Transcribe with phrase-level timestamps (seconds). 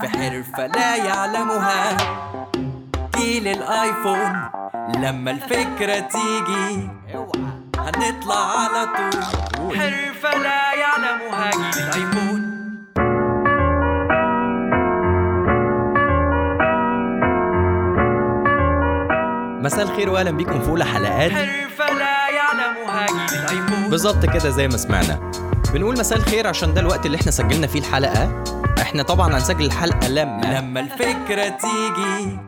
[0.00, 1.96] في حرفة لا يعلمها.
[3.16, 4.50] جيل الايفون
[4.96, 6.88] لما الفكرة تيجي
[7.78, 9.22] هنطلع على طول.
[9.78, 12.54] حرفة لا يعلمها جيل الايفون
[19.62, 21.32] مساء الخير واهلا بيكم في أولى حلقات.
[21.32, 25.30] حرفة لا يعلمها جيل الايفون بالظبط كده زي ما سمعنا.
[25.74, 28.44] بنقول مساء الخير عشان ده الوقت اللي إحنا سجلنا فيه الحلقة.
[28.80, 32.38] إحنا طبعا هنسجل الحلقة لما لما الفكرة تيجي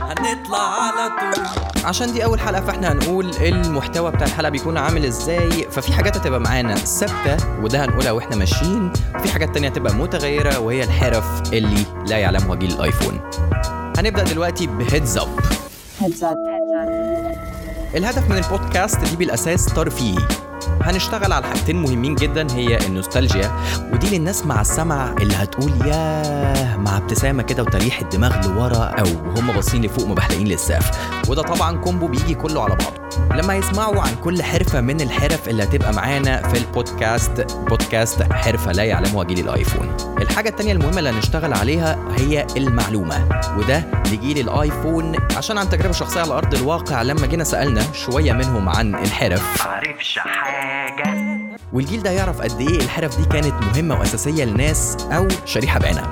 [0.00, 1.44] هنطلع على طول.
[1.84, 5.50] عشان دي أول حلقة فإحنا هنقول المحتوى بتاع الحلقة بيكون عامل إزاي.
[5.70, 8.92] ففي حاجات هتبقى معانا ثابتة وده هنقولها وإحنا ماشيين.
[9.14, 13.20] وفي حاجات تانية هتبقى متغيرة وهي الحرف اللي لا يعلمها جيل الآيفون.
[13.98, 15.28] هنبدأ دلوقتي بهيدز اب
[16.00, 16.36] Heads up.
[17.96, 20.18] الهدف من البودكاست دي بالأساس ترفيهي
[20.82, 23.52] هنشتغل على حاجتين مهمين جدا هي النوستالجيا
[23.92, 29.52] ودي للناس مع السمع اللي هتقول ياه مع ابتسامة كده وتريح الدماغ لورا أو وهم
[29.52, 30.90] باصين لفوق مبحلقين للسقف.
[31.28, 32.98] وده طبعا combo بيجي كله على بعضه.
[33.42, 38.84] لما يسمعوا عن كل حرفة من الحرف اللي هتبقى معانا في البودكاست بودكاست حرفة لا
[38.84, 39.96] يعلمها جيل الآيفون.
[40.20, 45.12] الحاجة التانية المهمة اللي هنشتغل عليها هي المعلومة وده لجيل الآيفون.
[45.36, 50.18] عشان عن تجربة شخصية على أرض الواقع لما جينا سألنا شوية منهم عن الحرف معرفش
[50.18, 51.14] حاجة.
[51.72, 56.10] والجيل ده يعرف قد إيه الحرف دي كانت مهمة وأساسية لناس أو شريحة بعينها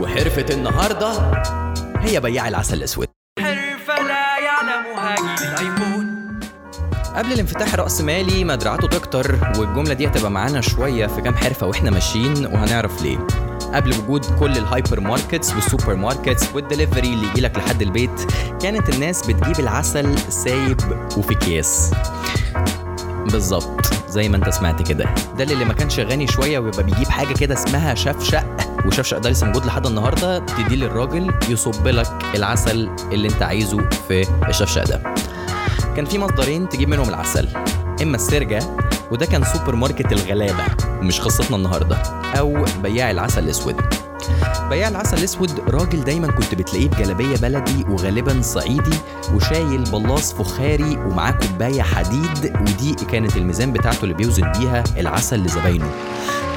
[0.00, 1.12] وحرفة النهارده
[1.98, 3.06] هي بياع العسل الأسود.
[3.40, 6.20] حرفة لا يعلمها جيل الايفون
[7.16, 12.46] قبل الانفتاح الرأسمالي مدرعته تكتر والجملة دي هتبقى معانا شوية في كام حرفة وإحنا ماشيين
[12.46, 13.18] وهنعرف ليه.
[13.74, 19.26] قبل وجود كل ال hypermarkets وال supermarkets وال delivery اللي يجيلك لحد البيت كانت الناس
[19.26, 20.80] بتجيب العسل سايب
[21.16, 21.90] وفي اكياس
[23.26, 25.04] بالظبط زي ما انت سمعت كده.
[25.38, 28.44] ده اللي ما كانش غني شوية ويبقى بيجيب حاجة كده اسمها شفشق.
[28.86, 34.26] وشفشق ده لسه موجود لحد النهارده تديه للراجل يصب لك العسل اللي انت عايزه في
[34.48, 35.14] الشفشق ده.
[35.96, 37.48] كان في مصدرين تجيب منهم العسل
[38.02, 38.62] إما السرجة
[39.10, 40.64] وده كان سوبر ماركت الغلابة
[41.02, 41.96] مش قصتنا النهارده
[42.38, 43.76] أو بياع العسل الأسود.
[44.70, 48.96] بياع العسل الأسود راجل دايما كنت بتلاقيه بجلابية بلدي وغالبا صعيدي
[49.34, 55.90] وشايل بلاص فخاري ومعاه كوباية حديد ودي كانت الميزان بتاعته اللي بيوزن بيها العسل لزباينه.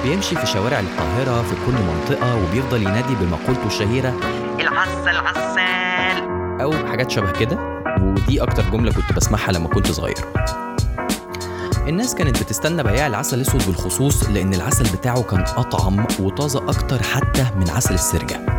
[0.03, 4.13] بيمشي في شوارع القاهرة في كل منطقة وبيفضل ينادي بمقولته الشهيرة
[4.59, 6.23] العسل عسل
[6.61, 10.17] أو حاجات شبه كده ودي أكتر جملة كنت بسمعها لما كنت صغير.
[11.87, 17.45] الناس كانت بتستنى بياع العسل الأسود بالخصوص لأن العسل بتاعه كان أطعم وطازة أكتر حتى
[17.55, 18.57] من عسل السرجة.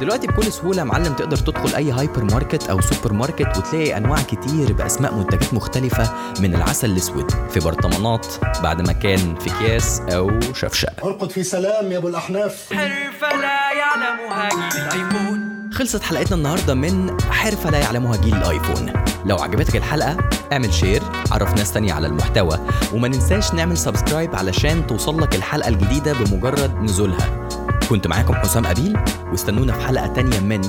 [0.00, 4.22] دلوقتي بكل سهولة يا معلم تقدر تدخل أي هايبر ماركت أو سوبر ماركت وتلاقي أنواع
[4.22, 8.26] كتير بأسماء منتجات مختلفة من العسل الأسود في برطمانات
[8.62, 11.04] بعد ما كان في أكياس أو شفشق.
[11.04, 12.72] ارقد في سلام يا أبو الأحناف.
[12.72, 15.70] حرفة لا يعلمها جيل الأيفون.
[15.72, 18.92] خلصت حلقتنا النهارده من حرفة لا يعلمها جيل الأيفون.
[19.24, 20.16] لو عجبتك الحلقة
[20.52, 21.02] اعمل share.
[21.30, 22.58] عرف ناس تانية على المحتوى.
[22.92, 27.48] وما ننساش نعمل subscribe علشان توصلك الحلقة الجديدة بمجرد نزولها.
[27.90, 28.96] كنت معاكم حسام أبيل
[29.30, 30.60] واستنونا في حلقة تانية من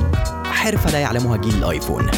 [0.45, 2.11] حرفة لا يعلمها جيل الآيفون.